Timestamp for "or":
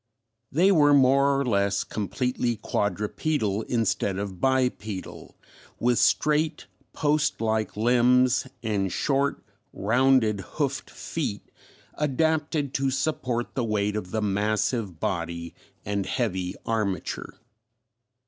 1.39-1.45